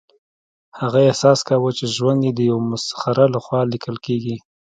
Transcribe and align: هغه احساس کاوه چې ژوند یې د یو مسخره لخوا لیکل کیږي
هغه 0.79 0.99
احساس 1.09 1.39
کاوه 1.47 1.69
چې 1.77 1.85
ژوند 1.95 2.19
یې 2.27 2.31
د 2.35 2.39
یو 2.49 2.57
مسخره 2.71 3.25
لخوا 3.35 3.61
لیکل 3.71 3.95
کیږي 4.05 4.35